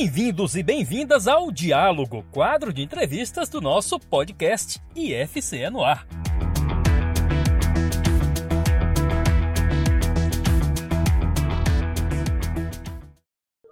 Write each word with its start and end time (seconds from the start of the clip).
Bem-vindos 0.00 0.54
e 0.54 0.62
bem-vindas 0.62 1.26
ao 1.26 1.50
Diálogo, 1.50 2.24
quadro 2.30 2.72
de 2.72 2.82
entrevistas 2.82 3.48
do 3.48 3.60
nosso 3.60 3.98
podcast 3.98 4.80
IFCE 4.94 5.68
no 5.70 5.82
Ar. 5.82 6.06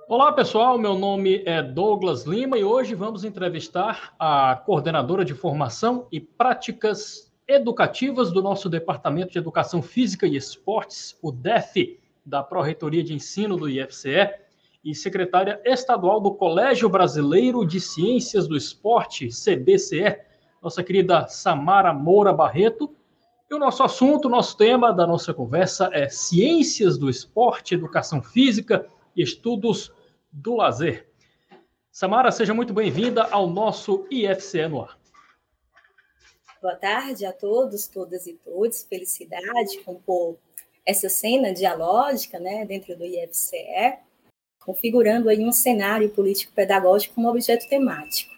Olá 0.09 0.33
pessoal, 0.33 0.77
meu 0.77 0.99
nome 0.99 1.45
é 1.47 1.63
Douglas 1.63 2.25
Lima 2.25 2.59
e 2.59 2.65
hoje 2.65 2.97
vamos 2.97 3.23
entrevistar 3.23 4.13
a 4.19 4.61
coordenadora 4.67 5.25
de 5.25 5.33
formação 5.33 6.09
e 6.11 6.19
práticas 6.19 7.33
educativas 7.47 8.33
do 8.33 8.43
nosso 8.43 8.69
Departamento 8.69 9.31
de 9.31 9.39
Educação 9.39 9.81
Física 9.81 10.27
e 10.27 10.35
Esportes, 10.35 11.17
o 11.23 11.31
DEF, 11.31 12.01
da 12.25 12.43
Pró-Reitoria 12.43 13.05
de 13.05 13.15
Ensino 13.15 13.57
do 13.57 13.69
IFCE, 13.69 14.45
e 14.87 14.95
secretária 14.95 15.61
estadual 15.65 16.21
do 16.21 16.33
Colégio 16.33 16.89
Brasileiro 16.89 17.67
de 17.67 17.81
Ciências 17.81 18.47
do 18.47 18.57
Esporte, 18.57 19.31
CBCE, 19.31 20.21
nossa 20.63 20.81
querida 20.81 21.27
Samara 21.27 21.93
Moura 21.93 22.33
Barreto. 22.33 22.95
E 23.51 23.55
o 23.55 23.59
nosso 23.59 23.83
assunto, 23.83 24.29
nosso 24.29 24.57
tema 24.57 24.93
da 24.93 25.05
nossa 25.05 25.35
conversa 25.35 25.91
é 25.93 26.09
Ciências 26.09 26.97
do 26.97 27.11
Esporte, 27.11 27.75
Educação 27.75 28.23
Física 28.23 28.89
e 29.17 29.25
Estudos 29.25 29.93
do 30.31 30.55
Lazer. 30.55 31.09
Samara, 31.91 32.31
seja 32.31 32.55
muito 32.55 32.73
bem-vinda 32.73 33.25
ao 33.25 33.49
nosso 33.49 34.07
IFCE 34.09 34.69
no 34.69 34.83
ar. 34.83 34.97
Boa 36.63 36.77
tarde 36.77 37.27
a 37.27 37.33
todos, 37.33 37.89
todas 37.89 38.25
e 38.29 38.35
todos. 38.35 38.85
Felicidade 38.85 39.79
compor 39.85 40.37
essa 40.87 41.09
cena 41.09 41.53
dialógica 41.53 42.39
né, 42.39 42.65
dentro 42.65 42.97
do 42.97 43.05
IFCE 43.05 44.06
configurando 44.67 45.29
aí 45.29 45.47
um 45.47 45.53
cenário 45.53 46.11
político-pedagógico 46.11 47.15
como 47.15 47.31
objeto 47.31 47.69
temático. 47.69 48.35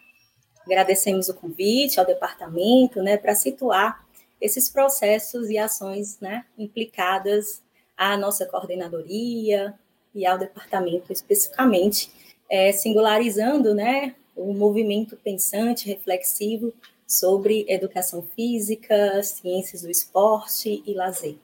Agradecemos 0.63 1.27
o 1.27 1.33
convite 1.33 1.99
ao 1.99 2.05
departamento, 2.05 3.01
né, 3.01 3.17
para 3.17 3.33
situar 3.33 4.07
esses 4.39 4.69
processos 4.69 5.49
e 5.49 5.57
ações, 5.57 6.19
né, 6.19 6.45
implicadas 6.55 7.63
à 7.97 8.15
nossa 8.15 8.45
coordenadoria 8.45 9.73
e 10.13 10.25
ao 10.25 10.37
departamento 10.37 11.11
especificamente, 11.11 12.11
é, 12.47 12.71
singularizando, 12.71 13.73
né, 13.73 14.15
o 14.35 14.53
movimento 14.53 15.17
pensante, 15.17 15.87
reflexivo 15.87 16.71
sobre 17.07 17.65
educação 17.67 18.21
física, 18.35 19.23
ciências 19.23 19.81
do 19.81 19.89
esporte 19.89 20.83
e 20.85 20.93
lazer. 20.93 21.37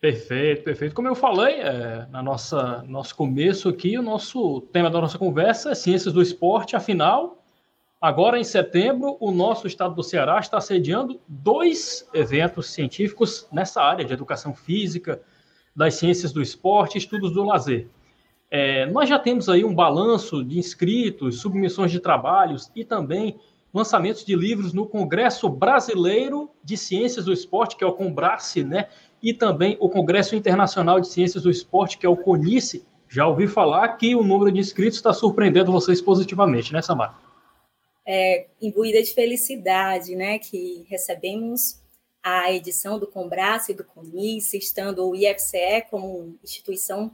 Perfeito, 0.00 0.62
perfeito. 0.62 0.94
Como 0.94 1.08
eu 1.08 1.14
falei 1.14 1.54
é, 1.54 2.06
na 2.10 2.22
nossa 2.22 2.84
nosso 2.86 3.16
começo 3.16 3.68
aqui, 3.68 3.98
o 3.98 4.02
nosso 4.02 4.60
tema 4.72 4.90
da 4.90 5.00
nossa 5.00 5.16
conversa 5.16 5.70
é 5.70 5.74
ciências 5.74 6.12
do 6.12 6.20
esporte. 6.20 6.76
Afinal, 6.76 7.42
agora 8.00 8.38
em 8.38 8.44
setembro, 8.44 9.16
o 9.18 9.30
nosso 9.30 9.66
estado 9.66 9.94
do 9.94 10.02
Ceará 10.02 10.38
está 10.38 10.60
sediando 10.60 11.18
dois 11.26 12.06
eventos 12.12 12.70
científicos 12.70 13.48
nessa 13.50 13.82
área 13.82 14.04
de 14.04 14.12
educação 14.12 14.54
física, 14.54 15.20
das 15.74 15.94
ciências 15.94 16.30
do 16.30 16.42
esporte, 16.42 16.98
estudos 16.98 17.32
do 17.32 17.42
lazer. 17.42 17.88
É, 18.50 18.86
nós 18.86 19.08
já 19.08 19.18
temos 19.18 19.48
aí 19.48 19.64
um 19.64 19.74
balanço 19.74 20.44
de 20.44 20.58
inscritos, 20.58 21.40
submissões 21.40 21.90
de 21.90 22.00
trabalhos 22.00 22.70
e 22.76 22.84
também 22.84 23.38
lançamentos 23.72 24.24
de 24.24 24.34
livros 24.34 24.72
no 24.72 24.86
Congresso 24.86 25.48
Brasileiro 25.48 26.50
de 26.62 26.76
Ciências 26.76 27.24
do 27.24 27.32
Esporte, 27.32 27.76
que 27.76 27.84
é 27.84 27.86
o 27.86 27.92
Combrace, 27.92 28.62
né? 28.62 28.88
E 29.26 29.34
também 29.34 29.76
o 29.80 29.88
Congresso 29.88 30.36
Internacional 30.36 31.00
de 31.00 31.08
Ciências 31.08 31.42
do 31.42 31.50
Esporte, 31.50 31.98
que 31.98 32.06
é 32.06 32.08
o 32.08 32.16
CONICE. 32.16 32.86
Já 33.08 33.26
ouvi 33.26 33.48
falar 33.48 33.88
que 33.96 34.14
o 34.14 34.22
número 34.22 34.52
de 34.52 34.60
inscritos 34.60 34.98
está 34.98 35.12
surpreendendo 35.12 35.72
vocês 35.72 36.00
positivamente, 36.00 36.72
né, 36.72 36.80
Samara? 36.80 37.12
É, 38.06 38.46
imbuída 38.62 39.02
de 39.02 39.12
felicidade, 39.12 40.14
né, 40.14 40.38
que 40.38 40.86
recebemos 40.88 41.82
a 42.22 42.52
edição 42.52 43.00
do 43.00 43.08
Combrace 43.08 43.72
e 43.72 43.74
do 43.74 43.82
CONICE, 43.82 44.58
estando 44.58 45.04
o 45.04 45.16
IFCE 45.16 45.84
como 45.90 46.38
instituição, 46.44 47.10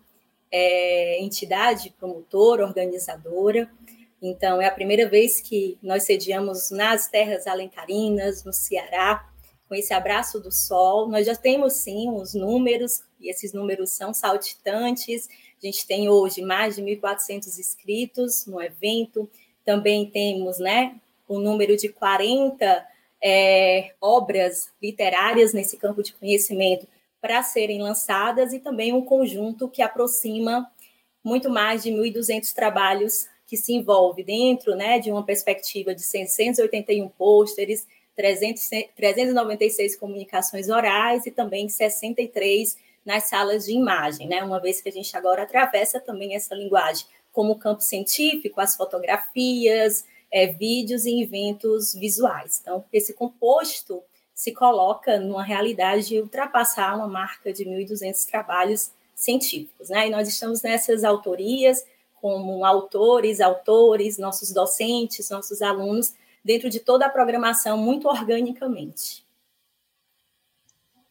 é, 0.51 1.19
entidade 1.19 1.95
promotora, 1.99 2.67
organizadora. 2.67 3.71
Então, 4.21 4.61
é 4.61 4.67
a 4.67 4.71
primeira 4.71 5.09
vez 5.09 5.41
que 5.41 5.79
nós 5.83 6.03
sediamos 6.03 6.71
nas 6.71 7.09
terras 7.09 7.47
alentarinas, 7.47 8.45
no 8.45 8.53
Ceará, 8.53 9.32
com 9.73 9.77
esse 9.77 9.95
abraço 9.95 10.39
do 10.39 10.53
sol. 10.53 11.09
Nós 11.09 11.25
já 11.25 11.35
temos 11.35 11.73
sim 11.73 12.11
os 12.11 12.35
números, 12.35 13.01
e 13.19 13.31
esses 13.31 13.55
números 13.55 13.89
são 13.89 14.13
saltitantes. 14.13 15.31
A 15.63 15.65
gente 15.65 15.87
tem 15.87 16.11
hoje 16.11 16.43
mais 16.43 16.77
de 16.77 16.83
1.400 16.83 17.59
inscritos 17.59 18.45
no 18.45 18.61
evento. 18.61 19.31
Também 19.65 20.05
temos 20.05 20.59
né, 20.59 20.97
o 21.27 21.39
número 21.39 21.75
de 21.75 21.89
40 21.89 22.87
é, 23.25 23.95
obras 23.99 24.71
literárias 24.83 25.55
nesse 25.55 25.79
campo 25.79 26.03
de 26.03 26.13
conhecimento 26.13 26.87
para 27.19 27.43
serem 27.43 27.81
lançadas 27.81 28.53
e 28.53 28.59
também 28.59 28.93
um 28.93 29.03
conjunto 29.03 29.71
que 29.71 29.81
aproxima 29.81 30.71
muito 31.25 31.49
mais 31.49 31.83
de 31.83 31.91
1.200 31.91 32.53
trabalhos 32.53 33.27
que 33.47 33.57
se 33.57 33.73
envolve 33.73 34.23
dentro 34.23 34.77
né, 34.77 34.99
de 34.99 35.11
uma 35.11 35.25
perspectiva 35.25 35.95
de 35.95 36.03
681 36.03 37.09
pôsteres, 37.09 37.87
300, 38.17 38.69
396 38.95 39.97
comunicações 39.97 40.69
orais 40.69 41.27
e 41.27 41.31
também 41.31 41.69
63 41.69 42.77
nas 43.05 43.25
salas 43.25 43.65
de 43.65 43.73
imagem, 43.73 44.29
né? 44.29 44.43
Uma 44.43 44.61
vez 44.61 44.81
que 44.81 44.89
a 44.89 44.93
gente 44.93 45.17
agora 45.17 45.43
atravessa 45.43 46.01
também 46.01 46.35
essa 46.35 46.55
linguagem 46.55 47.07
como 47.33 47.59
campo 47.59 47.83
científico, 47.83 48.61
as 48.61 48.77
fotografias, 48.77 50.05
é, 50.31 50.47
vídeos 50.47 51.05
e 51.05 51.23
eventos 51.23 51.95
visuais. 51.95 52.59
Então, 52.61 52.85
esse 52.93 53.13
composto 53.13 54.03
se 54.35 54.53
coloca 54.53 55.19
numa 55.19 55.43
realidade 55.43 56.09
de 56.09 56.21
ultrapassar 56.21 56.97
uma 56.97 57.09
marca 57.09 57.53
de 57.53 57.65
1.200 57.65 58.25
trabalhos 58.27 58.91
científicos, 59.15 59.89
né? 59.89 60.09
E 60.09 60.11
nós 60.11 60.29
estamos 60.29 60.63
nessas 60.63 61.05
autorias 61.05 61.85
como 62.21 62.65
autores, 62.65 63.41
autores, 63.41 64.17
nossos 64.17 64.53
docentes, 64.53 65.29
nossos 65.29 65.61
alunos, 65.61 66.15
dentro 66.45 66.69
de 66.69 66.81
toda 66.81 67.07
a 67.07 67.11
programação 67.11 67.77
muito 67.77 68.09
organicamente. 68.09 69.25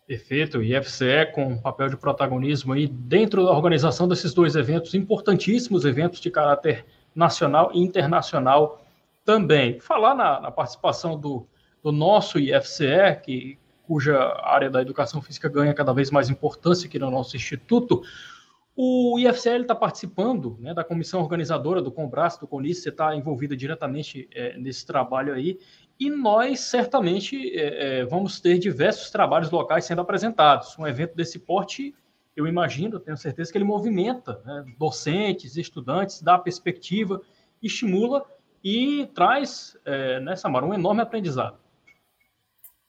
Perfeito, 0.06 0.62
e 0.62 0.76
FCE 0.76 1.32
com 1.34 1.58
papel 1.58 1.88
de 1.88 1.96
protagonismo 1.96 2.74
aí 2.74 2.86
dentro 2.86 3.46
da 3.46 3.52
organização 3.52 4.08
desses 4.08 4.34
dois 4.34 4.56
eventos, 4.56 4.94
importantíssimos 4.94 5.86
eventos 5.86 6.20
de 6.20 6.30
caráter 6.30 6.86
nacional 7.16 7.72
e 7.74 7.80
internacional 7.80 8.84
também. 9.24 9.80
Falar 9.80 10.14
na, 10.14 10.42
na 10.42 10.52
participação 10.52 11.18
do, 11.18 11.48
do 11.82 11.92
nosso 11.92 12.40
IFCE, 12.40 13.22
que, 13.24 13.58
cuja 13.88 14.18
área 14.44 14.70
da 14.70 14.82
educação 14.82 15.22
física 15.22 15.50
ganha 15.50 15.74
cada 15.74 15.94
vez 15.94 16.12
mais 16.12 16.30
importância 16.30 16.88
aqui 16.88 17.00
no 17.00 17.12
nosso 17.12 17.36
instituto, 17.36 18.04
o 18.76 19.20
IFCL 19.20 19.64
está 19.64 19.76
participando 19.76 20.58
né, 20.60 20.74
da 20.74 20.84
comissão 20.84 21.22
organizadora 21.22 21.82
do 21.82 21.92
Combraço, 21.92 22.40
do 22.40 22.48
CONICE, 22.48 22.82
você 22.82 22.90
está 22.90 23.16
envolvida 23.16 23.56
diretamente 23.56 24.30
é, 24.34 24.58
nesse 24.58 24.86
trabalho 24.86 25.34
aí, 25.34 25.60
e 26.00 26.10
nós 26.10 26.62
certamente 26.62 27.52
é, 27.58 28.00
é, 28.00 28.06
vamos 28.06 28.40
ter 28.40 28.58
diversos 28.58 29.12
trabalhos 29.12 29.52
locais 29.52 29.86
sendo 29.86 30.02
apresentados. 30.02 30.78
Um 30.80 30.88
evento 30.88 31.16
desse 31.16 31.38
porte, 31.38 31.94
eu 32.36 32.48
imagino, 32.48 33.00
tenho 33.00 33.18
certeza 33.18 33.52
que 33.52 33.58
ele 33.58 33.66
movimenta 33.66 34.42
né, 34.46 34.66
docentes, 34.80 35.58
estudantes, 35.58 36.22
dá 36.22 36.40
perspectiva, 36.40 37.22
estimula 37.62 38.26
e 38.64 39.06
traz, 39.14 39.78
é, 39.84 40.20
né, 40.22 40.36
Samara, 40.36 40.66
um 40.66 40.74
enorme 40.74 41.02
aprendizado. 41.02 41.60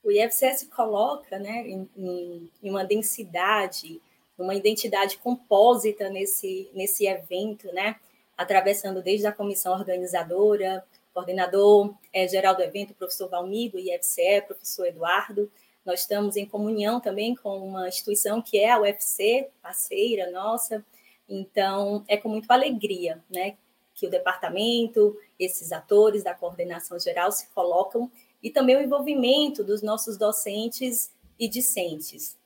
O 0.04 0.10
IFCS 0.10 0.69
coloca 0.75 1.38
né, 1.38 1.66
em, 1.66 2.50
em 2.62 2.70
uma 2.70 2.84
densidade 2.84 4.00
uma 4.38 4.54
identidade 4.54 5.19
compósita 5.19 6.08
nesse, 6.08 6.70
nesse 6.75 7.06
evento, 7.06 7.67
né? 7.73 7.96
Atravessando 8.37 9.02
desde 9.02 9.26
a 9.26 9.32
comissão 9.32 9.73
organizadora, 9.73 10.84
coordenador 11.12 11.94
é, 12.12 12.26
geral 12.26 12.56
do 12.56 12.62
evento, 12.62 12.94
professor 12.94 13.29
Valmigo, 13.29 13.79
IFCE, 13.79 14.43
professor 14.46 14.87
Eduardo. 14.87 15.50
Nós 15.84 16.00
estamos 16.00 16.37
em 16.37 16.46
comunhão 16.46 17.00
também 17.00 17.34
com 17.34 17.58
uma 17.58 17.88
instituição 17.88 18.40
que 18.40 18.58
é 18.58 18.70
a 18.70 18.81
UFC, 18.81 19.49
parceira 19.61 20.31
nossa. 20.31 20.85
Então, 21.28 22.05
é 22.08 22.17
com 22.17 22.28
muita 22.28 22.55
alegria, 22.55 23.23
né? 23.31 23.56
Que 23.94 24.06
o 24.06 24.11
departamento, 24.11 25.17
esses 25.38 25.73
atores 25.73 26.23
da 26.23 26.35
coordenação 26.35 26.99
geral 26.99 27.31
se 27.31 27.49
colocam 27.49 28.11
e 28.43 28.50
também 28.50 28.76
o 28.76 28.81
envolvimento 28.81 29.62
dos 29.62 29.82
nossos 29.82 30.17
docentes 30.17 31.12
e 31.38 31.46
discentes 31.49 32.37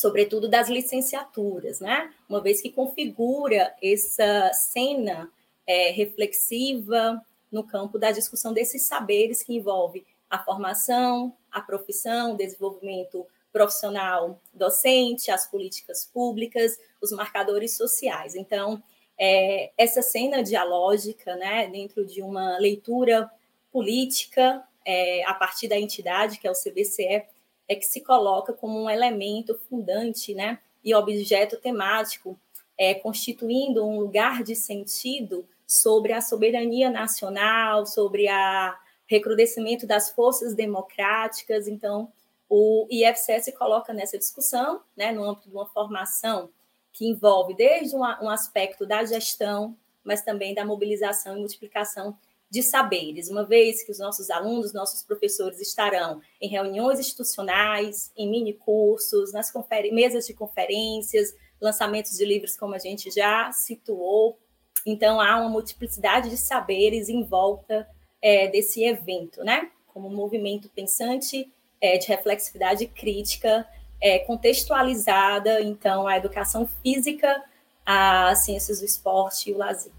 sobretudo 0.00 0.48
das 0.48 0.70
licenciaturas, 0.70 1.78
né? 1.78 2.10
Uma 2.26 2.40
vez 2.40 2.62
que 2.62 2.70
configura 2.70 3.74
essa 3.82 4.50
cena 4.54 5.30
é, 5.66 5.90
reflexiva 5.90 7.20
no 7.52 7.62
campo 7.62 7.98
da 7.98 8.10
discussão 8.10 8.54
desses 8.54 8.84
saberes 8.84 9.42
que 9.42 9.54
envolve 9.54 10.06
a 10.30 10.38
formação, 10.38 11.36
a 11.50 11.60
profissão, 11.60 12.32
o 12.32 12.36
desenvolvimento 12.36 13.26
profissional 13.52 14.40
docente, 14.54 15.30
as 15.30 15.46
políticas 15.46 16.06
públicas, 16.06 16.78
os 16.98 17.12
marcadores 17.12 17.76
sociais. 17.76 18.34
Então, 18.34 18.82
é, 19.18 19.70
essa 19.76 20.00
cena 20.00 20.42
dialógica, 20.42 21.36
né, 21.36 21.68
dentro 21.68 22.06
de 22.06 22.22
uma 22.22 22.56
leitura 22.56 23.30
política 23.70 24.64
é, 24.86 25.22
a 25.26 25.34
partir 25.34 25.68
da 25.68 25.78
entidade, 25.78 26.38
que 26.38 26.48
é 26.48 26.50
o 26.50 26.54
CBCE, 26.54 27.26
é 27.70 27.76
que 27.76 27.86
se 27.86 28.00
coloca 28.00 28.52
como 28.52 28.82
um 28.82 28.90
elemento 28.90 29.54
fundante 29.68 30.34
né, 30.34 30.58
e 30.82 30.92
objeto 30.92 31.56
temático, 31.56 32.36
é, 32.76 32.94
constituindo 32.94 33.86
um 33.86 34.00
lugar 34.00 34.42
de 34.42 34.56
sentido 34.56 35.46
sobre 35.64 36.12
a 36.12 36.20
soberania 36.20 36.90
nacional, 36.90 37.86
sobre 37.86 38.26
o 38.26 38.74
recrudescimento 39.06 39.86
das 39.86 40.10
forças 40.10 40.52
democráticas. 40.52 41.68
Então, 41.68 42.10
o 42.48 42.88
IFCE 42.90 43.40
se 43.40 43.52
coloca 43.52 43.92
nessa 43.92 44.18
discussão, 44.18 44.80
né, 44.96 45.12
no 45.12 45.22
âmbito 45.22 45.48
de 45.48 45.54
uma 45.54 45.66
formação 45.66 46.50
que 46.92 47.06
envolve 47.06 47.54
desde 47.54 47.94
um, 47.94 48.00
um 48.00 48.28
aspecto 48.28 48.84
da 48.84 49.04
gestão, 49.04 49.76
mas 50.02 50.22
também 50.22 50.54
da 50.54 50.64
mobilização 50.64 51.36
e 51.36 51.38
multiplicação 51.38 52.18
de 52.50 52.64
saberes, 52.64 53.30
uma 53.30 53.44
vez 53.44 53.84
que 53.84 53.92
os 53.92 54.00
nossos 54.00 54.28
alunos, 54.28 54.72
nossos 54.72 55.02
professores 55.04 55.60
estarão 55.60 56.20
em 56.40 56.48
reuniões 56.48 56.98
institucionais, 56.98 58.10
em 58.16 58.28
mini 58.28 58.54
cursos, 58.54 59.32
nas 59.32 59.52
mesas 59.92 60.26
de 60.26 60.34
conferências, 60.34 61.32
lançamentos 61.60 62.16
de 62.16 62.24
livros, 62.24 62.56
como 62.56 62.74
a 62.74 62.78
gente 62.78 63.08
já 63.10 63.52
situou. 63.52 64.36
Então, 64.84 65.20
há 65.20 65.36
uma 65.40 65.48
multiplicidade 65.48 66.28
de 66.28 66.36
saberes 66.36 67.08
em 67.08 67.22
volta 67.22 67.88
é, 68.20 68.48
desse 68.48 68.82
evento, 68.82 69.44
né? 69.44 69.70
Como 69.86 70.08
um 70.08 70.14
movimento 70.14 70.68
pensante 70.70 71.48
é, 71.80 71.98
de 71.98 72.08
reflexividade 72.08 72.86
crítica, 72.88 73.64
é, 74.00 74.18
contextualizada, 74.20 75.60
então, 75.60 76.08
a 76.08 76.16
educação 76.16 76.68
física, 76.82 77.44
as 77.86 78.44
ciências 78.44 78.80
do 78.80 78.86
esporte 78.86 79.50
e 79.50 79.52
o 79.52 79.58
lazer. 79.58 79.92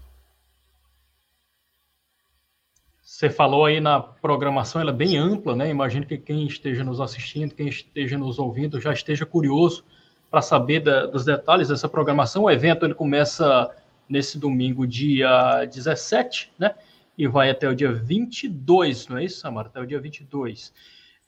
Você 3.22 3.30
falou 3.30 3.66
aí 3.66 3.78
na 3.78 4.00
programação, 4.00 4.80
ela 4.80 4.90
é 4.90 4.92
bem 4.92 5.16
ampla, 5.16 5.54
né? 5.54 5.70
Imagino 5.70 6.04
que 6.04 6.18
quem 6.18 6.44
esteja 6.44 6.82
nos 6.82 7.00
assistindo, 7.00 7.54
quem 7.54 7.68
esteja 7.68 8.18
nos 8.18 8.36
ouvindo, 8.40 8.80
já 8.80 8.92
esteja 8.92 9.24
curioso 9.24 9.84
para 10.28 10.42
saber 10.42 10.80
da, 10.80 11.06
dos 11.06 11.24
detalhes 11.24 11.68
dessa 11.68 11.88
programação. 11.88 12.42
O 12.42 12.50
evento 12.50 12.84
ele 12.84 12.94
começa 12.94 13.70
nesse 14.08 14.40
domingo, 14.40 14.84
dia 14.88 15.64
17, 15.66 16.52
né? 16.58 16.74
E 17.16 17.28
vai 17.28 17.48
até 17.48 17.68
o 17.68 17.76
dia 17.76 17.92
22, 17.92 19.06
não 19.06 19.18
é 19.18 19.24
isso, 19.24 19.38
Samara? 19.38 19.68
Até 19.68 19.80
o 19.80 19.86
dia 19.86 20.00
22. 20.00 20.74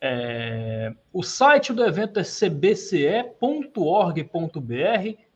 É, 0.00 0.92
o 1.12 1.22
site 1.22 1.72
do 1.72 1.84
evento 1.84 2.18
é 2.18 2.24
cbce.org.br 2.24 3.30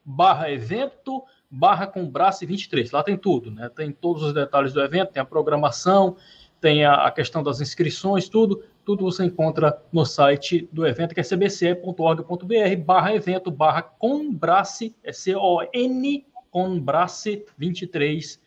barra 0.05 0.51
evento 0.51 1.23
barra 1.49 1.87
com 1.87 2.05
braço 2.05 2.45
23. 2.45 2.91
Lá 2.91 3.03
tem 3.05 3.17
tudo, 3.17 3.51
né? 3.51 3.71
Tem 3.75 3.93
todos 3.93 4.23
os 4.23 4.35
detalhes 4.35 4.73
do 4.73 4.83
evento, 4.83 5.13
tem 5.13 5.23
a 5.23 5.25
programação, 5.25 6.17
tem 6.61 6.85
a, 6.85 7.07
a 7.07 7.11
questão 7.11 7.43
das 7.43 7.61
inscrições, 7.61 8.29
tudo, 8.29 8.65
tudo 8.85 9.05
você 9.05 9.25
encontra 9.25 9.81
no 9.93 10.05
site 10.05 10.69
do 10.73 10.87
evento, 10.87 11.15
que 11.15 11.21
é 11.21 11.23
cbce.org.br 11.23 12.77
barra 12.85 13.15
evento 13.15 13.51
barra 13.51 13.83
combrace, 13.83 14.95
é 15.03 15.13
C-O-N 15.13 16.27
combrace 16.51 17.45
23, 17.57 18.41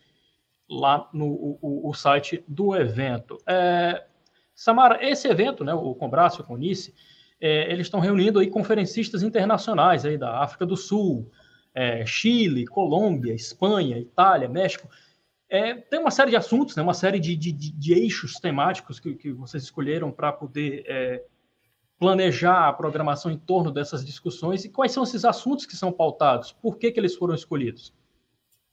lá 0.68 1.08
no 1.12 1.26
o, 1.60 1.88
o, 1.88 1.94
site 1.94 2.42
do 2.48 2.74
evento. 2.74 3.38
É, 3.46 4.04
Samara, 4.54 4.98
esse 5.06 5.28
evento, 5.28 5.64
né, 5.64 5.74
o 5.74 5.94
Combrace, 5.94 6.40
o 6.40 6.44
Conice, 6.44 6.94
é, 7.40 7.70
eles 7.72 7.86
estão 7.86 8.00
reunindo 8.00 8.38
aí 8.38 8.48
conferencistas 8.48 9.22
internacionais 9.22 10.04
aí 10.04 10.16
da 10.16 10.38
África 10.38 10.64
do 10.64 10.76
Sul, 10.76 11.30
é, 11.74 12.04
Chile, 12.06 12.66
Colômbia, 12.66 13.34
Espanha, 13.34 13.98
Itália, 13.98 14.48
México. 14.48 14.88
É, 15.52 15.74
tem 15.74 16.00
uma 16.00 16.10
série 16.10 16.30
de 16.30 16.36
assuntos, 16.36 16.74
né, 16.74 16.82
uma 16.82 16.94
série 16.94 17.20
de, 17.20 17.36
de, 17.36 17.52
de 17.52 17.92
eixos 17.92 18.40
temáticos 18.40 18.98
que, 18.98 19.14
que 19.14 19.30
vocês 19.32 19.62
escolheram 19.62 20.10
para 20.10 20.32
poder 20.32 20.82
é, 20.86 21.22
planejar 21.98 22.68
a 22.68 22.72
programação 22.72 23.30
em 23.30 23.36
torno 23.36 23.70
dessas 23.70 24.02
discussões. 24.02 24.64
E 24.64 24.70
quais 24.70 24.92
são 24.92 25.02
esses 25.02 25.26
assuntos 25.26 25.66
que 25.66 25.76
são 25.76 25.92
pautados? 25.92 26.52
Por 26.52 26.78
que, 26.78 26.90
que 26.90 26.98
eles 26.98 27.14
foram 27.14 27.34
escolhidos? 27.34 27.92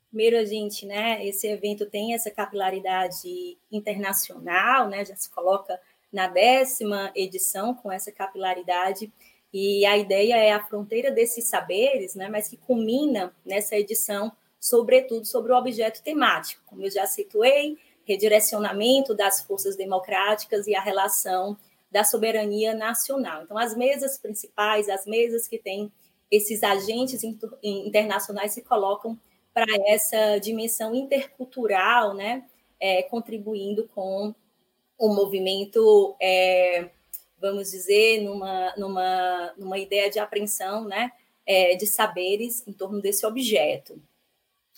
Primeiro, 0.07 0.37
a 0.37 0.45
gente, 0.45 0.85
né, 0.85 1.27
esse 1.27 1.47
evento 1.47 1.85
tem 1.85 2.13
essa 2.13 2.31
capilaridade 2.31 3.57
internacional, 3.69 4.87
né, 4.87 5.03
já 5.03 5.17
se 5.17 5.29
coloca 5.29 5.77
na 6.13 6.27
décima 6.27 7.11
edição 7.13 7.73
com 7.73 7.91
essa 7.91 8.09
capilaridade, 8.09 9.11
e 9.53 9.85
a 9.85 9.97
ideia 9.97 10.37
é 10.37 10.53
a 10.53 10.63
fronteira 10.63 11.11
desses 11.11 11.49
saberes, 11.49 12.15
né, 12.15 12.29
mas 12.29 12.47
que 12.47 12.55
culmina 12.55 13.35
nessa 13.45 13.75
edição 13.75 14.31
sobretudo 14.59 15.25
sobre 15.25 15.51
o 15.51 15.55
objeto 15.57 16.03
temático, 16.03 16.61
como 16.65 16.83
eu 16.83 16.91
já 16.91 17.05
situei, 17.05 17.77
redirecionamento 18.03 19.13
das 19.13 19.41
forças 19.41 19.75
democráticas 19.75 20.67
e 20.67 20.75
a 20.75 20.81
relação 20.81 21.57
da 21.91 22.03
soberania 22.03 22.73
nacional. 22.73 23.43
Então, 23.43 23.57
as 23.57 23.75
mesas 23.75 24.17
principais, 24.17 24.89
as 24.89 25.05
mesas 25.05 25.47
que 25.47 25.57
têm 25.57 25.91
esses 26.31 26.61
agentes 26.63 27.23
internacionais 27.63 28.53
se 28.53 28.61
colocam 28.61 29.19
para 29.53 29.65
essa 29.87 30.37
dimensão 30.37 30.93
intercultural, 30.93 32.13
né, 32.13 32.45
é, 32.79 33.01
contribuindo 33.03 33.87
com 33.93 34.33
o 34.97 35.13
movimento, 35.13 36.15
é, 36.21 36.89
vamos 37.39 37.71
dizer, 37.71 38.21
numa, 38.21 38.73
numa, 38.77 39.53
numa 39.57 39.77
ideia 39.77 40.09
de 40.09 40.19
apreensão, 40.19 40.85
né, 40.85 41.11
é, 41.45 41.75
de 41.75 41.87
saberes 41.87 42.65
em 42.67 42.73
torno 42.73 43.01
desse 43.01 43.25
objeto. 43.25 43.99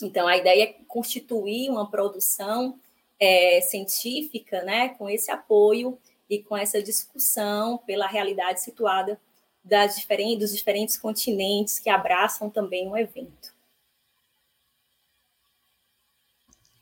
Então, 0.01 0.27
a 0.27 0.37
ideia 0.37 0.63
é 0.63 0.75
constituir 0.87 1.69
uma 1.69 1.89
produção 1.89 2.77
é, 3.19 3.61
científica, 3.61 4.63
né, 4.63 4.89
com 4.89 5.09
esse 5.09 5.31
apoio 5.31 5.97
e 6.29 6.39
com 6.39 6.57
essa 6.57 6.81
discussão 6.81 7.77
pela 7.79 8.07
realidade 8.07 8.61
situada 8.61 9.19
das 9.63 9.95
diferentes, 9.95 10.39
dos 10.39 10.57
diferentes 10.57 10.97
continentes 10.97 11.79
que 11.79 11.89
abraçam 11.89 12.49
também 12.49 12.87
o 12.89 12.97
evento. 12.97 13.53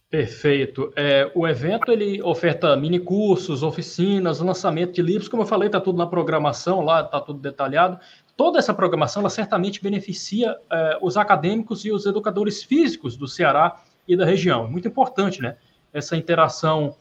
Perfeito. 0.09 0.91
É, 0.95 1.31
o 1.35 1.47
evento 1.47 1.91
ele 1.91 2.19
oferta 2.23 2.75
mini 2.75 2.99
cursos, 2.99 3.61
oficinas, 3.61 4.39
lançamento 4.39 4.93
de 4.93 5.03
livros, 5.03 5.27
como 5.27 5.43
eu 5.43 5.47
falei, 5.47 5.67
está 5.67 5.79
tudo 5.79 5.97
na 5.97 6.07
programação 6.07 6.81
lá, 6.81 7.01
está 7.01 7.21
tudo 7.21 7.39
detalhado 7.39 7.99
toda 8.39 8.57
essa 8.57 8.73
programação 8.73 9.19
ela 9.19 9.29
certamente 9.29 9.83
beneficia 9.83 10.57
eh, 10.71 10.97
os 11.01 11.17
acadêmicos 11.17 11.83
e 11.83 11.91
os 11.91 12.05
educadores 12.05 12.63
físicos 12.63 13.17
do 13.17 13.27
Ceará 13.27 13.83
e 14.07 14.15
da 14.15 14.23
região. 14.23 14.65
Muito 14.65 14.87
importante, 14.87 15.41
né? 15.41 15.57
Essa 15.91 16.15
interação 16.15 16.95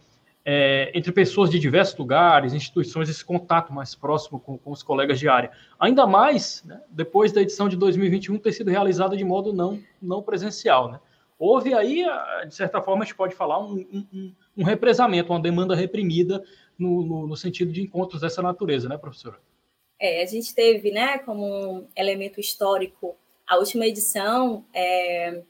eh, 0.44 0.90
entre 0.92 1.12
pessoas 1.12 1.48
de 1.48 1.56
diversos 1.60 1.96
lugares, 1.96 2.54
instituições, 2.54 3.08
esse 3.08 3.24
contato 3.24 3.72
mais 3.72 3.94
próximo 3.94 4.40
com, 4.40 4.58
com 4.58 4.72
os 4.72 4.82
colegas 4.82 5.20
de 5.20 5.28
área. 5.28 5.52
Ainda 5.78 6.08
mais 6.08 6.64
né, 6.64 6.80
depois 6.90 7.30
da 7.30 7.40
edição 7.40 7.68
de 7.68 7.76
2021 7.76 8.36
ter 8.38 8.50
sido 8.50 8.68
realizada 8.68 9.16
de 9.16 9.22
modo 9.22 9.52
não, 9.52 9.78
não 10.02 10.20
presencial, 10.20 10.90
né? 10.90 10.98
Houve 11.38 11.72
aí, 11.72 12.04
de 12.48 12.52
certa 12.52 12.82
forma, 12.82 13.04
a 13.04 13.06
gente 13.06 13.14
pode 13.14 13.36
falar, 13.36 13.60
um, 13.60 13.76
um, 14.12 14.34
um 14.56 14.64
represamento, 14.64 15.32
uma 15.32 15.38
demanda 15.38 15.76
reprimida 15.76 16.42
no, 16.76 17.04
no, 17.04 17.26
no 17.28 17.36
sentido 17.36 17.70
de 17.70 17.80
encontros 17.80 18.22
dessa 18.22 18.42
natureza, 18.42 18.88
né, 18.88 18.98
professora? 18.98 19.38
É, 19.98 20.22
a 20.22 20.26
gente 20.26 20.54
teve, 20.54 20.90
né, 20.90 21.18
como 21.18 21.44
um 21.44 21.88
elemento 21.96 22.40
histórico, 22.40 23.16
a 23.46 23.56
última 23.56 23.86
edição 23.86 24.64
é, 24.72 25.42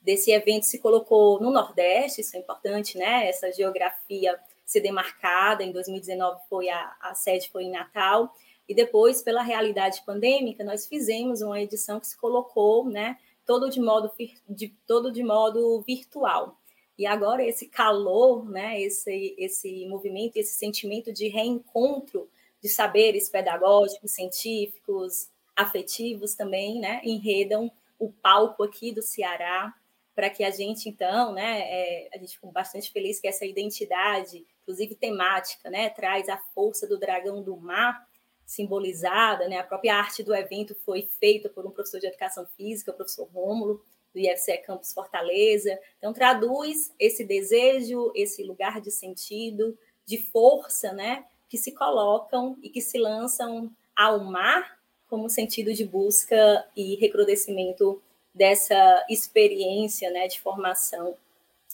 desse 0.00 0.30
evento 0.30 0.64
se 0.64 0.78
colocou 0.78 1.40
no 1.40 1.50
Nordeste, 1.50 2.22
isso 2.22 2.36
é 2.36 2.40
importante, 2.40 2.96
né, 2.96 3.28
essa 3.28 3.52
geografia 3.52 4.38
ser 4.64 4.80
demarcada, 4.80 5.62
em 5.62 5.72
2019 5.72 6.40
foi 6.48 6.70
a, 6.70 6.96
a 7.00 7.14
sede 7.14 7.50
foi 7.50 7.64
em 7.64 7.70
Natal, 7.70 8.34
e 8.68 8.74
depois, 8.74 9.20
pela 9.22 9.42
realidade 9.42 10.02
pandêmica, 10.06 10.64
nós 10.64 10.86
fizemos 10.86 11.42
uma 11.42 11.60
edição 11.60 12.00
que 12.00 12.06
se 12.06 12.16
colocou, 12.16 12.88
né, 12.88 13.18
todo 13.44 13.68
de 13.68 13.80
modo, 13.80 14.10
de, 14.48 14.68
todo 14.86 15.12
de 15.12 15.22
modo 15.22 15.82
virtual. 15.82 16.56
E 16.96 17.04
agora 17.04 17.44
esse 17.44 17.66
calor, 17.68 18.48
né, 18.48 18.80
esse, 18.80 19.34
esse 19.36 19.86
movimento, 19.86 20.36
esse 20.36 20.54
sentimento 20.54 21.12
de 21.12 21.28
reencontro 21.28 22.28
de 22.62 22.68
saberes 22.68 23.28
pedagógicos, 23.28 24.12
científicos, 24.12 25.28
afetivos 25.56 26.34
também, 26.34 26.80
né, 26.80 27.00
enredam 27.04 27.70
o 27.98 28.10
palco 28.10 28.62
aqui 28.62 28.92
do 28.92 29.02
Ceará 29.02 29.74
para 30.14 30.28
que 30.28 30.44
a 30.44 30.50
gente 30.50 30.88
então, 30.88 31.32
né, 31.32 31.60
é, 31.62 32.08
a 32.14 32.18
gente 32.18 32.34
ficou 32.34 32.52
bastante 32.52 32.90
feliz 32.92 33.18
que 33.18 33.26
essa 33.26 33.46
identidade, 33.46 34.44
inclusive 34.62 34.94
temática, 34.94 35.70
né, 35.70 35.88
traz 35.90 36.28
a 36.28 36.36
força 36.54 36.86
do 36.86 36.98
dragão 36.98 37.42
do 37.42 37.56
mar 37.56 38.06
simbolizada, 38.44 39.48
né, 39.48 39.58
a 39.58 39.64
própria 39.64 39.96
arte 39.96 40.22
do 40.22 40.34
evento 40.34 40.74
foi 40.74 41.08
feita 41.18 41.48
por 41.48 41.66
um 41.66 41.70
professor 41.70 41.98
de 41.98 42.06
educação 42.06 42.46
física, 42.56 42.90
o 42.90 42.94
professor 42.94 43.24
Rômulo, 43.32 43.82
do 44.12 44.20
IFCE 44.20 44.58
Campus 44.58 44.92
Fortaleza, 44.92 45.78
então 45.96 46.12
traduz 46.12 46.92
esse 46.98 47.24
desejo, 47.24 48.12
esse 48.14 48.42
lugar 48.42 48.78
de 48.78 48.90
sentido, 48.90 49.78
de 50.04 50.18
força, 50.18 50.92
né, 50.92 51.24
que 51.52 51.58
se 51.58 51.70
colocam 51.70 52.56
e 52.62 52.70
que 52.70 52.80
se 52.80 52.98
lançam 52.98 53.70
ao 53.94 54.24
mar 54.24 54.78
como 55.06 55.28
sentido 55.28 55.74
de 55.74 55.84
busca 55.84 56.66
e 56.74 56.94
recrudescimento 56.94 58.00
dessa 58.34 59.04
experiência 59.10 60.10
né, 60.10 60.26
de 60.28 60.40
formação 60.40 61.14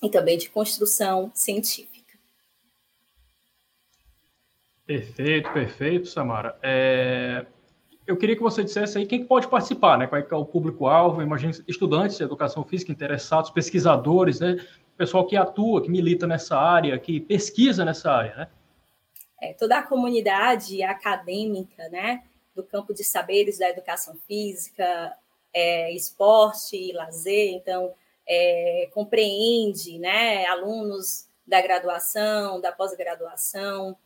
e 0.03 0.11
também 0.11 0.37
de 0.37 0.51
construção 0.51 1.31
científica. 1.33 2.19
Perfeito, 4.85 5.53
perfeito, 5.53 6.09
Samara. 6.09 6.59
É, 6.61 7.47
eu 8.05 8.17
queria 8.17 8.35
que 8.35 8.43
você 8.43 8.65
dissesse 8.65 8.99
aí 8.99 9.07
quem 9.07 9.25
pode 9.25 9.47
participar, 9.47 9.97
né? 9.97 10.09
Qual 10.09 10.21
é, 10.21 10.27
é 10.29 10.35
o 10.35 10.45
público-alvo? 10.45 11.23
Imagino 11.23 11.53
estudantes 11.69 12.17
de 12.17 12.25
educação 12.25 12.65
física 12.65 12.91
interessados, 12.91 13.53
pesquisadores, 13.53 14.41
né? 14.41 14.57
Pessoal 14.97 15.25
que 15.25 15.37
atua, 15.37 15.81
que 15.81 15.89
milita 15.89 16.27
nessa 16.27 16.59
área, 16.59 16.99
que 16.99 17.21
pesquisa 17.21 17.85
nessa 17.85 18.11
área, 18.11 18.35
né? 18.35 18.49
É, 19.41 19.53
toda 19.53 19.79
a 19.79 19.83
comunidade 19.83 20.83
acadêmica, 20.83 21.89
né? 21.89 22.25
Do 22.55 22.65
campo 22.65 22.93
de 22.93 23.05
saberes 23.05 23.59
da 23.59 23.69
educação 23.69 24.17
física, 24.27 25.17
é, 25.55 25.93
esporte 25.93 26.77
e 26.77 26.93
lazer, 26.93 27.53
então 27.53 27.95
é, 28.29 28.89
compreende, 28.93 29.99
né? 29.99 30.45
Alunos 30.47 31.27
da 31.47 31.63
graduação, 31.63 32.61
da 32.61 32.71
pós-graduação, 32.73 33.97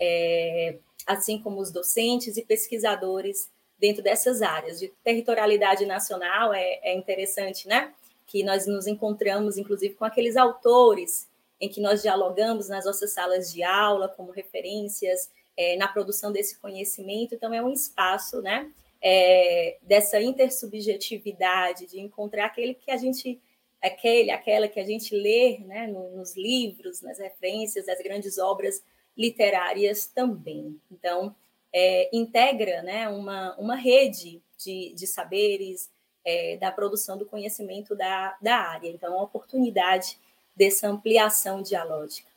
é, 0.00 0.78
assim 1.06 1.38
como 1.38 1.60
os 1.60 1.70
docentes 1.70 2.36
e 2.36 2.44
pesquisadores 2.44 3.50
dentro 3.78 4.02
dessas 4.02 4.42
áreas. 4.42 4.80
De 4.80 4.88
territorialidade 5.04 5.86
nacional 5.86 6.52
é, 6.52 6.80
é 6.82 6.94
interessante, 6.94 7.68
né? 7.68 7.92
Que 8.26 8.42
nós 8.42 8.66
nos 8.66 8.86
encontramos, 8.86 9.56
inclusive, 9.56 9.94
com 9.94 10.04
aqueles 10.04 10.36
autores 10.36 11.27
em 11.60 11.68
que 11.68 11.80
nós 11.80 12.02
dialogamos 12.02 12.68
nas 12.68 12.84
nossas 12.84 13.12
salas 13.12 13.52
de 13.52 13.62
aula 13.62 14.08
como 14.08 14.30
referências 14.30 15.30
é, 15.56 15.76
na 15.76 15.88
produção 15.88 16.30
desse 16.30 16.58
conhecimento. 16.60 17.34
Então, 17.34 17.52
é 17.52 17.62
um 17.62 17.72
espaço, 17.72 18.40
né? 18.40 18.72
É, 19.00 19.78
dessa 19.82 20.20
intersubjetividade, 20.20 21.86
de 21.86 22.00
encontrar 22.00 22.46
aquele 22.46 22.74
que 22.74 22.90
a 22.90 22.96
gente, 22.96 23.40
aquele, 23.82 24.30
aquela 24.30 24.68
que 24.68 24.80
a 24.80 24.84
gente 24.84 25.14
lê 25.14 25.58
né, 25.60 25.86
nos 25.86 26.36
livros, 26.36 27.00
nas 27.00 27.18
referências 27.18 27.86
das 27.86 27.98
grandes 28.00 28.38
obras 28.38 28.82
literárias 29.16 30.06
também. 30.06 30.80
Então, 30.90 31.34
é, 31.72 32.08
integra 32.16 32.82
né, 32.82 33.08
uma, 33.08 33.56
uma 33.56 33.76
rede 33.76 34.42
de, 34.56 34.92
de 34.94 35.06
saberes 35.06 35.90
é, 36.24 36.56
da 36.56 36.70
produção 36.70 37.16
do 37.16 37.26
conhecimento 37.26 37.96
da, 37.96 38.36
da 38.40 38.56
área. 38.56 38.90
Então, 38.90 39.18
a 39.18 39.22
oportunidade 39.22 40.18
dessa 40.58 40.88
ampliação 40.88 41.62
dialógica. 41.62 42.28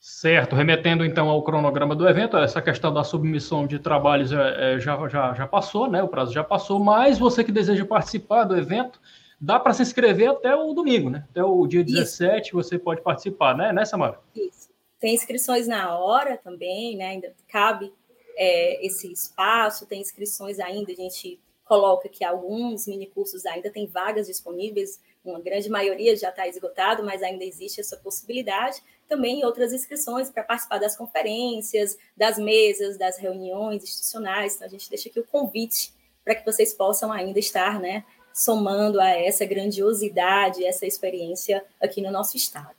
Certo, 0.00 0.56
remetendo 0.56 1.04
então 1.04 1.28
ao 1.28 1.42
cronograma 1.42 1.94
do 1.94 2.08
evento, 2.08 2.36
essa 2.36 2.60
questão 2.60 2.92
da 2.92 3.04
submissão 3.04 3.66
de 3.66 3.78
trabalhos 3.78 4.32
é, 4.32 4.74
é, 4.74 4.80
já, 4.80 5.08
já, 5.08 5.34
já 5.34 5.46
passou, 5.46 5.90
né? 5.90 6.02
O 6.02 6.08
prazo 6.08 6.32
já 6.32 6.44
passou, 6.44 6.78
mas 6.78 7.18
você 7.18 7.42
que 7.42 7.52
deseja 7.52 7.86
participar 7.86 8.44
do 8.44 8.56
evento, 8.56 9.00
dá 9.40 9.58
para 9.58 9.72
se 9.72 9.82
inscrever 9.82 10.30
até 10.30 10.54
o 10.54 10.74
domingo, 10.74 11.08
né? 11.08 11.26
Até 11.30 11.42
o 11.42 11.66
dia 11.66 11.82
17 11.82 12.48
Isso. 12.48 12.56
você 12.56 12.78
pode 12.78 13.02
participar, 13.02 13.56
né, 13.56 13.72
né 13.72 13.84
Samara? 13.84 14.20
Isso. 14.34 14.68
Tem 15.00 15.14
inscrições 15.14 15.66
na 15.66 15.96
hora 15.98 16.36
também, 16.36 16.96
né? 16.96 17.08
Ainda 17.08 17.32
cabe 17.48 17.90
é, 18.36 18.84
esse 18.84 19.10
espaço, 19.10 19.86
tem 19.86 20.00
inscrições 20.00 20.58
ainda, 20.58 20.92
a 20.92 20.96
gente 20.96 21.40
coloca 21.64 22.08
que 22.10 22.24
alguns 22.24 22.86
minicursos 22.86 23.46
ainda 23.46 23.70
tem 23.70 23.86
vagas 23.86 24.26
disponíveis, 24.26 25.00
uma 25.24 25.40
grande 25.40 25.70
maioria 25.70 26.14
já 26.16 26.28
está 26.28 26.46
esgotado, 26.46 27.02
mas 27.02 27.22
ainda 27.22 27.44
existe 27.44 27.80
essa 27.80 27.96
possibilidade. 27.96 28.82
Também 29.08 29.44
outras 29.44 29.72
inscrições 29.72 30.30
para 30.30 30.42
participar 30.42 30.78
das 30.78 30.96
conferências, 30.96 31.96
das 32.16 32.38
mesas, 32.38 32.98
das 32.98 33.16
reuniões 33.16 33.82
institucionais. 33.82 34.54
Então, 34.54 34.66
a 34.66 34.70
gente 34.70 34.88
deixa 34.88 35.08
aqui 35.08 35.18
o 35.18 35.24
convite 35.24 35.92
para 36.22 36.34
que 36.34 36.44
vocês 36.44 36.74
possam 36.74 37.10
ainda 37.10 37.38
estar 37.38 37.80
né, 37.80 38.04
somando 38.32 39.00
a 39.00 39.08
essa 39.08 39.44
grandiosidade, 39.46 40.64
essa 40.64 40.86
experiência 40.86 41.64
aqui 41.80 42.02
no 42.02 42.10
nosso 42.10 42.36
estado. 42.36 42.76